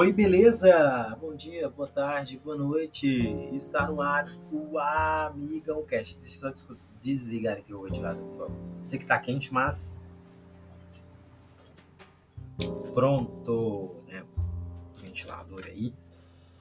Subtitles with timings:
[0.00, 1.18] Oi, beleza?
[1.20, 3.08] Bom dia, boa tarde, boa noite.
[3.52, 6.16] Está no ar o Amigão Cast.
[6.20, 8.56] Deixa eu só desligar aqui o ventilador, por favor.
[8.84, 10.00] Sei que tá quente, mas.
[12.94, 14.24] Pronto, né?
[15.02, 15.92] Ventilador aí,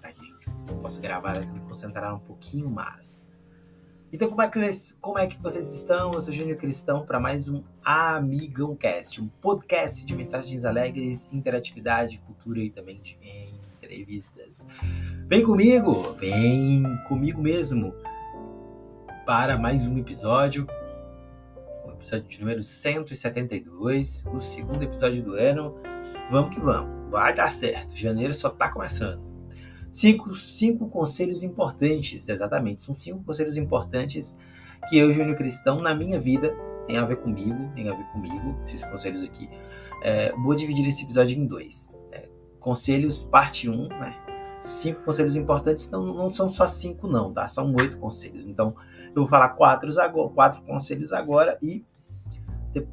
[0.01, 3.23] para que a gente possa gravar e concentrar um pouquinho mais.
[4.11, 4.59] Então, como é, que
[5.01, 6.13] como é que vocês estão?
[6.13, 12.17] Eu sou Júnior Cristão para mais um Amigão Cast, um podcast de mensagens alegres, interatividade,
[12.25, 13.17] cultura e também de
[13.75, 14.65] entrevistas.
[15.27, 17.93] Vem comigo, vem comigo mesmo
[19.25, 20.65] para mais um episódio,
[21.85, 25.75] o episódio de número 172, o segundo episódio do ano.
[26.31, 27.93] Vamos que vamos, vai dar certo.
[27.93, 29.26] Janeiro só está começando.
[29.91, 32.83] Cinco, cinco conselhos importantes, exatamente.
[32.83, 34.37] São cinco conselhos importantes
[34.89, 36.55] que eu, Júnior Cristão, na minha vida,
[36.85, 39.49] tem a ver comigo, tem a ver comigo, esses conselhos aqui.
[40.03, 41.95] É, vou dividir esse episódio em dois.
[42.11, 42.29] É,
[42.59, 44.15] conselhos, parte 1, um, né?
[44.61, 47.47] Cinco conselhos importantes, não, não são só cinco, não, tá?
[47.47, 48.47] São oito conselhos.
[48.47, 48.75] Então,
[49.07, 51.85] eu vou falar quatro, agora, quatro conselhos agora e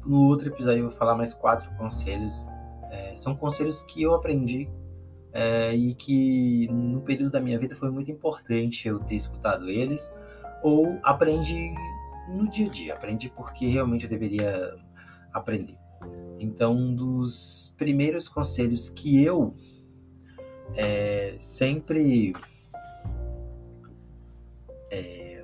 [0.05, 2.45] no outro episódio eu vou falar mais quatro conselhos.
[2.91, 4.69] É, são conselhos que eu aprendi
[5.35, 10.13] é, e que no período da minha vida foi muito importante eu ter escutado eles,
[10.63, 11.73] ou aprendi
[12.29, 14.73] no dia a dia, aprendi porque realmente eu deveria
[15.33, 15.77] aprender.
[16.39, 19.53] Então, um dos primeiros conselhos que eu
[20.73, 22.33] é, sempre
[24.89, 25.43] é,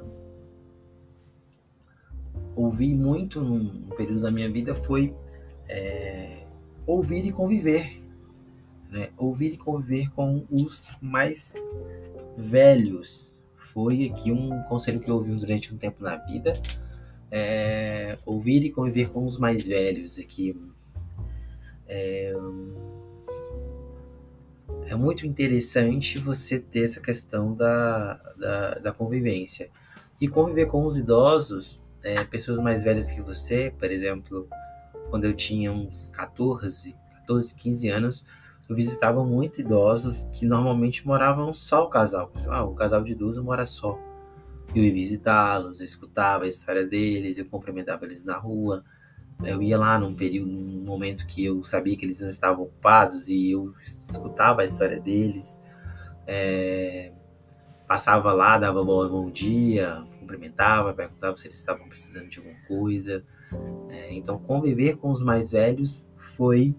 [2.55, 5.13] ouvi muito num período da minha vida foi
[5.67, 6.45] é,
[6.87, 8.00] ouvir e conviver
[8.91, 9.09] né?
[9.17, 11.55] Ouvir e conviver com os mais
[12.37, 13.39] velhos.
[13.55, 16.53] Foi aqui um conselho que eu ouvi durante um tempo na vida.
[17.31, 20.53] É, ouvir e conviver com os mais velhos aqui.
[21.87, 22.33] É,
[24.87, 29.69] é muito interessante você ter essa questão da, da, da convivência.
[30.19, 34.49] E conviver com os idosos, é, pessoas mais velhas que você, por exemplo,
[35.09, 38.25] quando eu tinha uns 14, 14, 15 anos,
[38.71, 42.31] eu visitava muito idosos que normalmente moravam só o casal.
[42.47, 43.99] Ah, o casal de idoso mora só.
[44.73, 48.81] Eu ia visitá-los, eu escutava a história deles, eu cumprimentava eles na rua.
[49.43, 53.27] Eu ia lá num período, num momento que eu sabia que eles não estavam ocupados
[53.27, 55.61] e eu escutava a história deles.
[56.25, 57.11] É,
[57.85, 63.21] passava lá, dava bom dia, cumprimentava, perguntava se eles estavam precisando de alguma coisa.
[63.89, 66.73] É, então, conviver com os mais velhos foi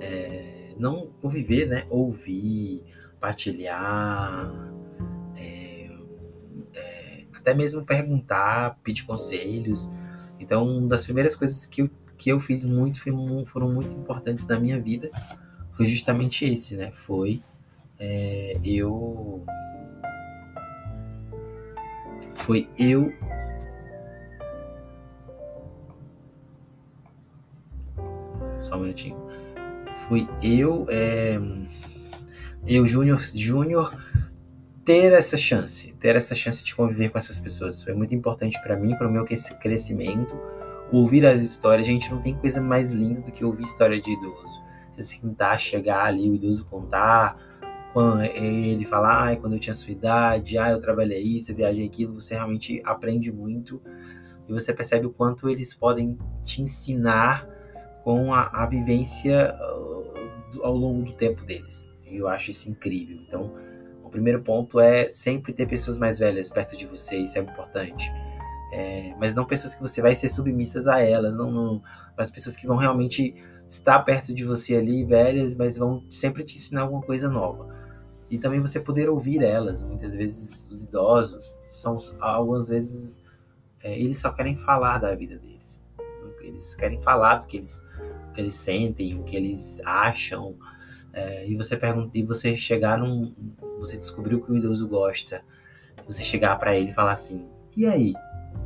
[0.00, 1.84] é, não conviver, né?
[1.90, 2.82] Ouvir,
[3.20, 4.52] partilhar,
[5.36, 5.90] é,
[6.74, 9.90] é, até mesmo perguntar, pedir conselhos.
[10.38, 14.58] Então, uma das primeiras coisas que eu, que eu fiz muito foram muito importantes na
[14.58, 15.10] minha vida
[15.80, 16.90] foi justamente esse, né?
[16.92, 17.42] Foi
[17.98, 19.42] é, eu
[22.34, 23.10] foi eu
[28.60, 29.29] só um minutinho
[30.10, 31.40] fui eu, é,
[32.66, 33.94] eu, Júnior, Júnior,
[34.84, 37.80] ter essa chance, ter essa chance de conviver com essas pessoas.
[37.80, 40.36] Foi muito importante para mim, para o meu crescimento.
[40.90, 44.60] Ouvir as histórias, gente, não tem coisa mais linda do que ouvir história de idoso.
[44.90, 47.36] Você sentar, chegar ali, o idoso contar,
[47.92, 52.34] quando ele falar, quando eu tinha sua idade, eu trabalhei isso, eu viajei aquilo, você
[52.34, 53.80] realmente aprende muito
[54.48, 57.59] e você percebe o quanto eles podem te ensinar
[58.02, 59.56] com a, a vivência
[60.62, 61.90] ao longo do tempo deles.
[62.06, 63.16] E eu acho isso incrível.
[63.26, 63.54] Então,
[64.02, 68.10] o primeiro ponto é sempre ter pessoas mais velhas perto de você, isso é importante.
[68.72, 71.82] É, mas não pessoas que você vai ser submissas a elas, não, não,
[72.16, 73.34] mas pessoas que vão realmente
[73.68, 77.74] estar perto de você ali, velhas, mas vão sempre te ensinar alguma coisa nova.
[78.28, 79.82] E também você poder ouvir elas.
[79.82, 83.24] Muitas vezes os idosos são, algumas vezes,
[83.82, 85.80] é, eles só querem falar da vida deles.
[86.40, 87.84] Eles querem falar do que eles
[88.40, 90.56] que eles sentem, o que eles acham.
[91.12, 93.34] É, e você pergunta, e você chegar num.
[93.78, 95.44] Você descobriu que o idoso gosta.
[96.06, 97.46] Você chegar para ele e falar assim:
[97.76, 98.14] e aí?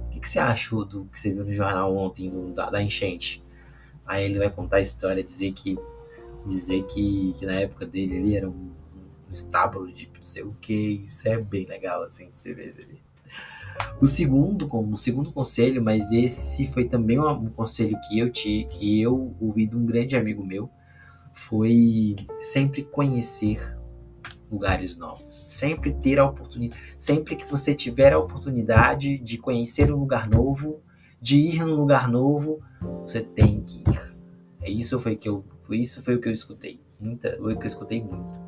[0.06, 2.82] O que, que, você achou do que você viu no jornal ontem, do, da, da,
[2.82, 3.42] enchente?
[4.06, 5.78] Aí ele vai contar a história, dizer que.
[6.46, 8.70] Dizer que, que na época dele ele era um,
[9.28, 11.02] um estábulo de não sei o que.
[11.04, 12.74] Isso é bem legal, assim, você vê.
[14.00, 19.00] O segundo, o segundo conselho, mas esse foi também um, conselho que eu tive, que
[19.00, 20.70] eu ouvi de um grande amigo meu,
[21.32, 23.76] foi sempre conhecer
[24.50, 29.98] lugares novos, sempre ter a oportunidade, sempre que você tiver a oportunidade de conhecer um
[29.98, 30.80] lugar novo,
[31.20, 32.60] de ir num lugar novo,
[33.02, 34.14] você tem que ir.
[34.60, 36.80] É isso foi que eu, isso foi o que eu escutei.
[37.00, 38.44] muita, eu que eu escutei muito.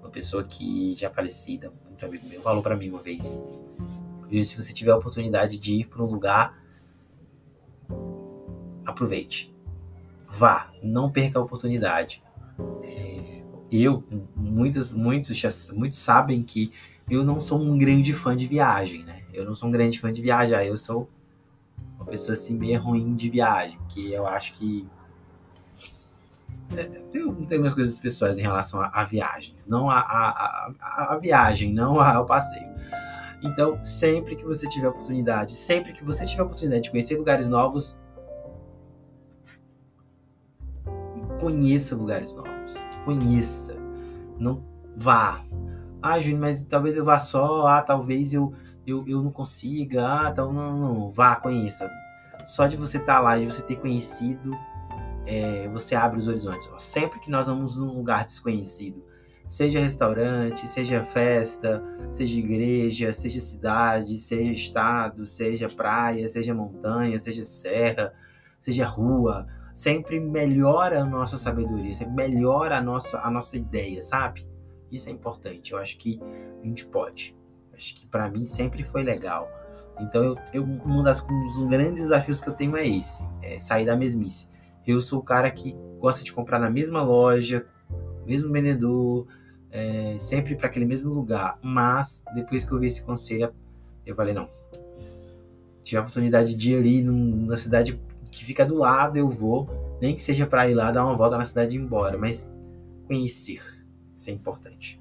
[0.00, 3.38] Uma pessoa que já falecida, muito amigo meu, falou para mim uma vez:
[4.44, 6.58] se você tiver a oportunidade de ir para um lugar,
[8.84, 9.54] aproveite.
[10.28, 12.22] Vá, não perca a oportunidade.
[12.82, 14.04] É, eu,
[14.36, 16.72] muitos, muitos, já, muitos sabem que
[17.08, 19.22] eu não sou um grande fã de viagem, né?
[19.32, 21.08] Eu não sou um grande fã de viajar, eu sou
[21.96, 24.86] uma pessoa assim meio ruim de viagem, porque eu acho que
[26.76, 31.14] é, eu tenho umas coisas pessoais em relação a, a viagens, não a, a, a,
[31.14, 32.69] a viagem, não ao passeio.
[33.42, 37.96] Então, sempre que você tiver oportunidade, sempre que você tiver oportunidade de conhecer lugares novos,
[41.40, 42.74] conheça lugares novos.
[43.04, 43.74] Conheça.
[44.38, 44.62] Não
[44.96, 45.42] vá.
[46.02, 47.66] Ah, Júnior, mas talvez eu vá só.
[47.66, 48.54] Ah, talvez eu,
[48.86, 50.06] eu, eu não consiga.
[50.06, 51.10] Ah, então não, não.
[51.10, 51.90] Vá, conheça.
[52.44, 54.56] Só de você estar tá lá, de você ter conhecido,
[55.26, 56.68] é, você abre os horizontes.
[56.78, 59.04] Sempre que nós vamos num lugar desconhecido,
[59.50, 61.82] seja restaurante, seja festa,
[62.12, 68.14] seja igreja, seja cidade, seja estado, seja praia, seja montanha, seja serra,
[68.60, 74.46] seja rua, sempre melhora a nossa sabedoria, sempre melhora a nossa, a nossa ideia, sabe?
[74.88, 75.72] Isso é importante.
[75.72, 76.20] Eu acho que
[76.62, 77.36] a gente pode.
[77.74, 79.50] Acho que para mim sempre foi legal.
[79.98, 83.58] Então, eu, eu, um, das, um dos grandes desafios que eu tenho é esse: é
[83.58, 84.48] sair da mesmice.
[84.86, 87.66] Eu sou o cara que gosta de comprar na mesma loja,
[88.24, 89.26] mesmo vendedor,
[89.70, 91.58] é, sempre para aquele mesmo lugar.
[91.62, 93.52] Mas depois que eu vi esse conselho,
[94.04, 94.48] eu falei: não.
[95.82, 98.00] Tive a oportunidade de ir ali na cidade
[98.30, 99.68] que fica do lado, eu vou.
[100.00, 102.52] Nem que seja para ir lá dar uma volta na cidade e ir embora, mas
[103.06, 103.62] conhecer.
[104.14, 105.00] Isso é importante.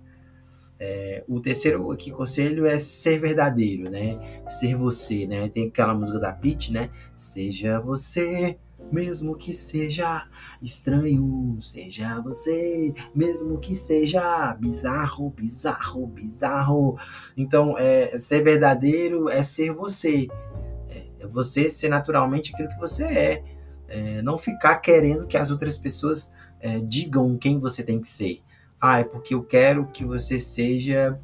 [0.80, 4.42] É, o terceiro aqui conselho é ser verdadeiro, né?
[4.48, 5.50] Ser você, né?
[5.50, 6.90] Tem aquela música da Pitty, né?
[7.16, 8.58] Seja você,
[8.92, 10.28] mesmo que seja
[10.62, 16.98] estranho, seja você, mesmo que seja bizarro, bizarro, bizarro.
[17.38, 20.28] Então, é, ser verdadeiro é ser você.
[20.90, 23.44] É, é você ser naturalmente aquilo que você é.
[23.88, 28.42] é não ficar querendo que as outras pessoas é, digam quem você tem que ser.
[28.82, 31.20] Ah, é porque eu quero que você seja.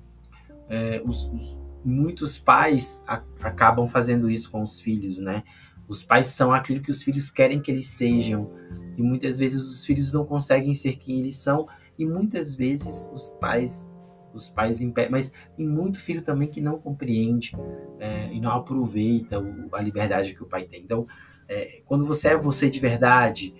[0.67, 5.43] É, os, os, muitos pais a, acabam fazendo isso com os filhos, né?
[5.87, 8.51] Os pais são aquilo que os filhos querem que eles sejam.
[8.97, 11.67] E muitas vezes os filhos não conseguem ser quem eles são.
[11.97, 13.89] E muitas vezes os pais
[14.33, 17.55] os pais impedem, mas tem muito filho também que não compreende
[17.99, 20.83] é, e não aproveita o, a liberdade que o pai tem.
[20.83, 21.07] Então,
[21.47, 23.55] é, quando você é você de verdade,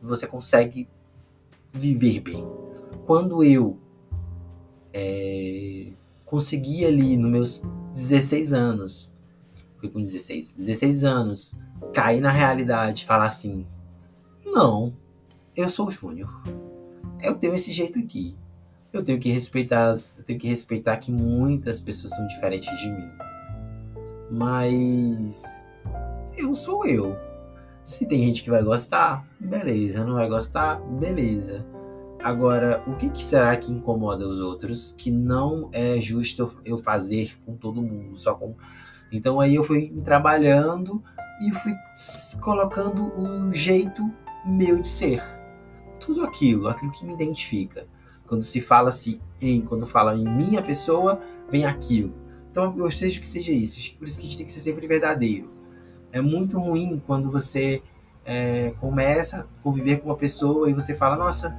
[0.00, 0.88] você consegue
[1.72, 2.44] viver bem.
[3.04, 3.78] Quando eu
[4.92, 5.88] é,
[6.24, 7.62] consegui ali nos meus
[7.92, 9.14] 16 anos
[9.88, 11.54] com 16, 16 anos,
[11.92, 13.66] cair na realidade, falar assim:
[14.44, 14.94] não,
[15.56, 16.30] eu sou Júnior.
[17.20, 18.36] Eu tenho esse jeito aqui.
[18.92, 23.10] Eu tenho que respeitar, eu tenho que respeitar que muitas pessoas são diferentes de mim.
[24.30, 25.68] Mas
[26.36, 27.16] eu sou eu.
[27.84, 30.04] Se tem gente que vai gostar, beleza.
[30.04, 31.64] Não vai gostar, beleza.
[32.22, 37.38] Agora, o que, que, será que incomoda os outros que não é justo eu fazer
[37.44, 38.56] com todo mundo, só com
[39.10, 41.02] então aí eu fui trabalhando
[41.40, 41.74] e fui
[42.40, 44.10] colocando um jeito
[44.44, 45.22] meu de ser.
[46.00, 47.86] Tudo aquilo, aquilo que me identifica.
[48.26, 52.12] Quando se fala assim em, quando fala em minha pessoa, vem aquilo.
[52.50, 53.76] Então eu gostaria que seja isso.
[53.96, 55.50] Por isso que a gente tem que ser sempre verdadeiro.
[56.12, 57.82] É muito ruim quando você
[58.24, 61.56] é, começa a conviver com uma pessoa e você fala, nossa,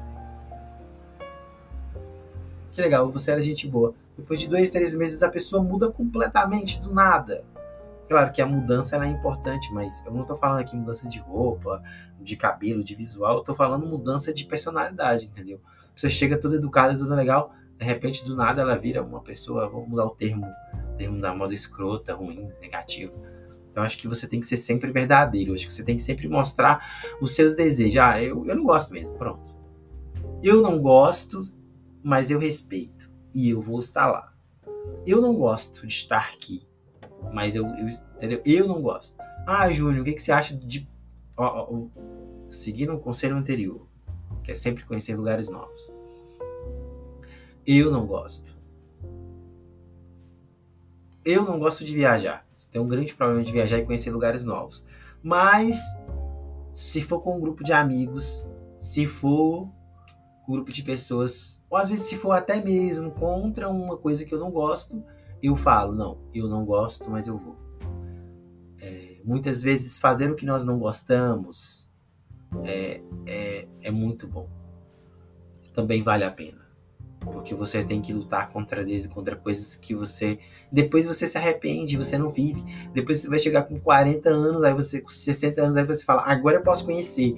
[2.71, 3.93] que legal, você era gente boa.
[4.17, 7.45] Depois de dois, três meses, a pessoa muda completamente do nada.
[8.09, 11.83] Claro que a mudança é importante, mas eu não estou falando aqui mudança de roupa,
[12.19, 15.61] de cabelo, de visual, eu estou falando mudança de personalidade, entendeu?
[15.95, 19.91] Você chega toda educada, tudo legal, de repente do nada ela vira uma pessoa, vamos
[19.91, 20.47] usar o termo,
[20.97, 23.13] termo da moda escrota, ruim, negativo.
[23.69, 26.27] Então acho que você tem que ser sempre verdadeiro, acho que você tem que sempre
[26.29, 27.97] mostrar os seus desejos.
[27.97, 29.55] Ah, eu, eu não gosto mesmo, pronto.
[30.41, 31.51] Eu não gosto,
[32.01, 32.96] mas eu respeito
[33.37, 34.33] e eu vou estar lá.
[35.05, 36.67] Eu não gosto de estar aqui,
[37.31, 38.41] mas eu, eu entendeu?
[38.43, 39.15] Eu não gosto.
[39.45, 40.89] Ah, Júnior, o que, que você acha de
[41.37, 41.87] ó, ó,
[42.49, 43.87] seguir um conselho anterior,
[44.43, 45.93] que é sempre conhecer lugares novos?
[47.63, 48.57] Eu não gosto.
[51.23, 52.43] Eu não gosto de viajar.
[52.71, 54.83] Tem um grande problema de viajar e conhecer lugares novos.
[55.21, 55.79] Mas
[56.73, 59.69] se for com um grupo de amigos, se for
[60.53, 64.39] grupo de pessoas, ou às vezes se for até mesmo contra uma coisa que eu
[64.39, 65.03] não gosto,
[65.41, 67.55] eu falo, não, eu não gosto, mas eu vou.
[68.79, 71.87] É, muitas vezes fazer o que nós não gostamos
[72.63, 74.49] é, é, é muito bom.
[75.73, 76.65] também vale a pena.
[77.19, 80.39] Porque você tem que lutar contra, contra coisas que você.
[80.71, 82.63] Depois você se arrepende, você não vive.
[82.93, 86.23] Depois você vai chegar com 40 anos, aí você, com 60 anos, aí você fala,
[86.23, 87.35] agora eu posso conhecer.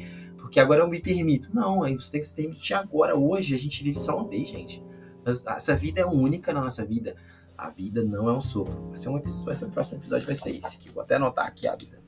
[0.50, 1.48] Porque agora eu me permito.
[1.54, 3.16] Não, aí você tem que se permitir agora.
[3.16, 4.84] Hoje a gente vive só uma vez, gente.
[5.24, 7.16] Essa vida é única na nossa vida.
[7.56, 8.88] A vida não é um sopro.
[8.88, 10.90] Vai ser, um, vai ser o próximo episódio, vai ser esse aqui.
[10.90, 12.00] Vou até anotar aqui a vida.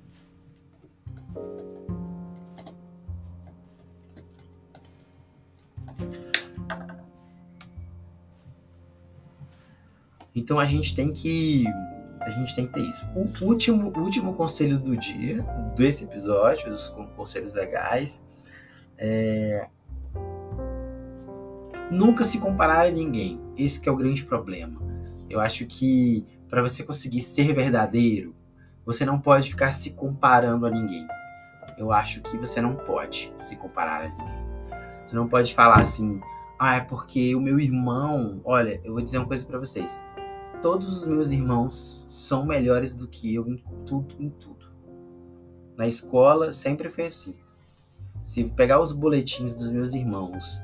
[10.33, 11.65] Então a gente tem que
[12.19, 13.05] a gente tem que ter isso.
[13.15, 15.43] O último, último conselho do dia,
[15.75, 18.23] desse episódio, os conselhos legais,
[19.01, 19.67] é
[21.89, 23.41] nunca se comparar a ninguém.
[23.57, 24.81] Esse é o grande problema.
[25.29, 28.35] Eu acho que para você conseguir ser verdadeiro,
[28.85, 31.07] você não pode ficar se comparando a ninguém.
[31.77, 34.41] Eu acho que você não pode se comparar a ninguém.
[35.07, 36.21] Você não pode falar assim,
[36.59, 40.01] ah, é porque o meu irmão, olha, eu vou dizer uma coisa para vocês
[40.61, 44.67] todos os meus irmãos são melhores do que eu em tudo, em tudo.
[45.75, 47.35] Na escola sempre foi assim.
[48.23, 50.61] Se pegar os boletins dos meus irmãos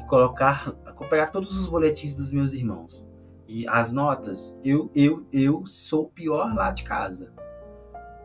[0.00, 0.72] e colocar,
[1.08, 3.06] pegar todos os boletins dos meus irmãos
[3.46, 7.32] e as notas, eu eu eu sou o pior lá de casa.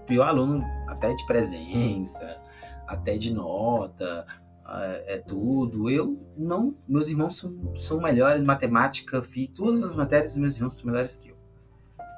[0.05, 2.39] Pior aluno até de presença,
[2.88, 4.25] até de nota,
[4.67, 5.89] é, é tudo.
[5.89, 6.75] Eu não.
[6.88, 11.17] Meus irmãos são, são melhores, matemática, fi, todas as matérias dos meus irmãos são melhores
[11.17, 11.38] que eu.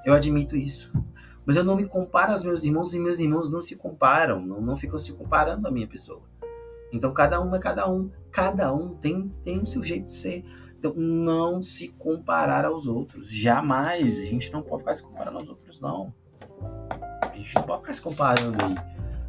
[0.06, 0.92] Eu admito isso.
[1.46, 4.60] Mas eu não me comparo aos meus irmãos e meus irmãos não se comparam, não,
[4.60, 6.22] não ficam se comparando à minha pessoa.
[6.92, 8.10] Então cada um é cada um.
[8.32, 10.46] Cada um tem, tem o seu jeito de ser.
[10.78, 13.30] Então não se comparar aos outros.
[13.30, 14.20] Jamais.
[14.20, 16.14] A gente não pode ficar se comparando aos outros, não.
[17.22, 18.76] A gente não pode ficar se comparando aí.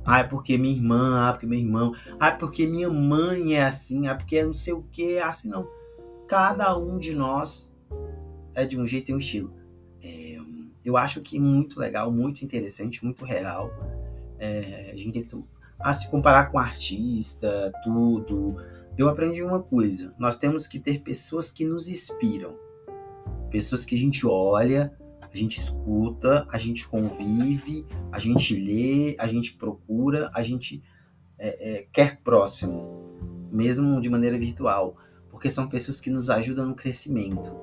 [0.04, 3.64] Ah, é porque minha irmã, ah, porque meu irmão, ah, é porque minha mãe é
[3.64, 5.68] assim, ah, porque não sei o que, é assim não.
[6.28, 7.74] Cada um de nós
[8.54, 9.52] é de um jeito e um estilo.
[10.02, 10.38] É,
[10.82, 13.70] eu acho que muito legal, muito interessante, muito real.
[14.38, 15.44] É, a gente tem que
[15.80, 18.56] ah, se comparar com artista, tudo.
[18.96, 22.56] Eu aprendi uma coisa: nós temos que ter pessoas que nos inspiram,
[23.50, 24.96] pessoas que a gente olha
[25.32, 30.82] a gente escuta, a gente convive, a gente lê, a gente procura, a gente
[31.38, 33.16] é, é, quer próximo,
[33.50, 34.96] mesmo de maneira virtual,
[35.30, 37.54] porque são pessoas que nos ajudam no crescimento.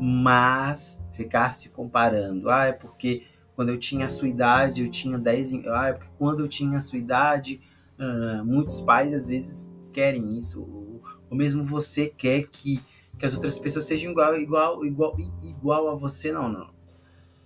[0.00, 3.24] Mas ficar se comparando, ah, é porque
[3.60, 6.80] quando eu tinha a sua idade, eu tinha 10, ah, porque quando eu tinha a
[6.80, 7.60] sua idade,
[7.98, 12.80] uh, muitos pais às vezes querem isso, ou, ou mesmo você quer que,
[13.18, 16.70] que as outras pessoas sejam igual, igual, igual, igual a você, não, não.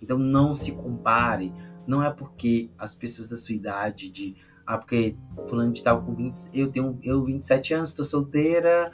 [0.00, 1.52] Então não se compare.
[1.84, 5.16] Não é porque as pessoas da sua idade, de ah, porque
[5.48, 8.84] fulano de tal com 20, eu tenho eu 27 anos, estou solteira,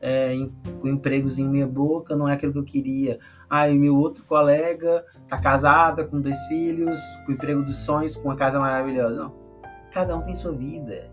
[0.00, 0.34] é,
[0.80, 3.18] com empregos em minha boca, não é aquilo que eu queria.
[3.48, 8.16] Ah, e meu outro colega tá casada, com dois filhos, com o emprego dos sonhos,
[8.16, 9.24] com uma casa maravilhosa.
[9.24, 9.34] Não.
[9.92, 11.10] Cada um tem sua vida.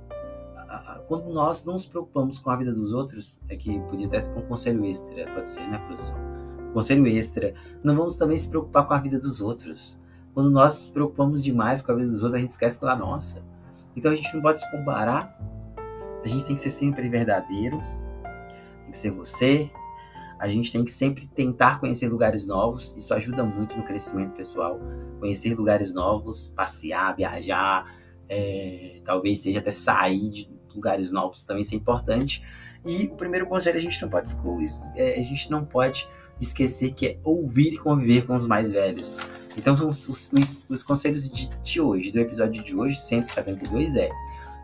[1.07, 4.41] Quando nós não nos preocupamos com a vida dos outros, é que podia ter um
[4.41, 6.35] conselho extra, pode ser, né, produção?
[6.75, 7.53] conselho extra.
[7.81, 9.97] Não vamos também se preocupar com a vida dos outros.
[10.33, 13.41] Quando nós nos preocupamos demais com a vida dos outros, a gente esquece da nossa.
[13.95, 15.39] Então a gente não pode se comparar.
[16.21, 17.81] A gente tem que ser sempre verdadeiro.
[18.95, 19.69] Que ser você.
[20.39, 22.95] A gente tem que sempre tentar conhecer lugares novos.
[22.97, 24.79] Isso ajuda muito no crescimento pessoal.
[25.19, 27.85] Conhecer lugares novos, passear, viajar,
[28.29, 32.41] é, talvez seja até sair de lugares novos também, isso é importante.
[32.85, 34.29] E o primeiro conselho a gente não pode
[34.95, 36.07] é, a gente não pode
[36.39, 39.17] esquecer que é ouvir e conviver com os mais velhos.
[39.57, 44.09] Então, os, os, os, os conselhos de, de, hoje, do episódio de hoje, 172, é,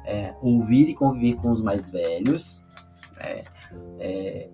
[0.05, 2.61] é ouvir e conviver com os mais velhos,
[3.17, 3.43] é,
[3.99, 4.49] é,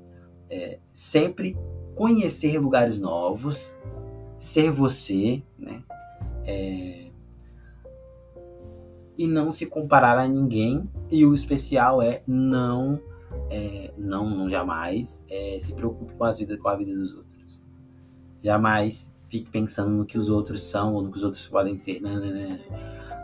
[0.49, 1.57] é, sempre
[1.95, 3.75] conhecer lugares novos,
[4.37, 5.83] ser você, né?
[6.45, 7.07] É,
[9.17, 10.87] e não se comparar a ninguém.
[11.09, 13.01] E o especial é não
[13.49, 17.65] é, não, não jamais é, se preocupe com, as vidas, com a vida dos outros.
[18.43, 21.99] Jamais fique pensando no que os outros são ou no que os outros podem ser.
[22.01, 22.59] Não, não, não.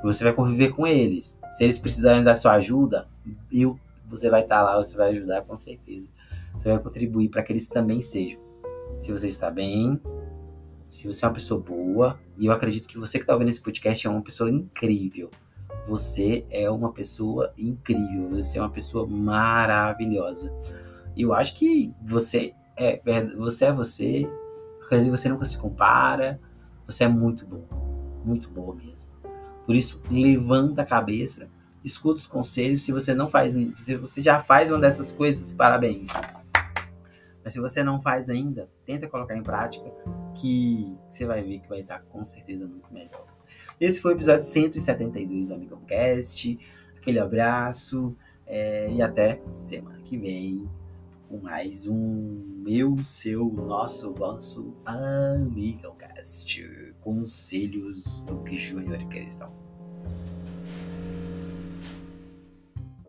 [0.04, 1.40] Você vai conviver com eles.
[1.52, 3.08] Se eles precisarem da sua ajuda,
[3.52, 6.10] eu, você vai estar lá, você vai ajudar com certeza.
[6.53, 8.39] Você vai contribuir para que eles também sejam.
[9.00, 10.00] Se você está bem,
[10.88, 13.62] se você é uma pessoa boa, e eu acredito que você que está ouvindo esse
[13.62, 15.31] podcast é uma pessoa incrível.
[15.88, 20.53] Você é uma pessoa incrível, você é uma pessoa maravilhosa.
[21.15, 23.01] E eu acho que você é
[23.36, 24.29] você é você,
[24.79, 26.39] porque você nunca se compara,
[26.86, 27.65] você é muito bom,
[28.24, 29.12] muito boa mesmo.
[29.65, 31.50] Por isso, levanta a cabeça,
[31.84, 32.82] escuta os conselhos.
[32.82, 36.10] Se você não faz, se você já faz uma dessas coisas, parabéns.
[37.44, 39.92] Mas se você não faz ainda, tenta colocar em prática
[40.36, 43.25] que você vai ver que vai estar com certeza muito melhor.
[43.80, 46.58] Esse foi o episódio 172 do Amigão Cast.
[46.96, 48.16] Aquele abraço
[48.48, 50.70] é, e até semana que vem
[51.28, 56.94] com mais um meu, seu, nosso, vosso Amigão Cast.
[57.02, 59.62] Conselhos do que Júnior Cristão.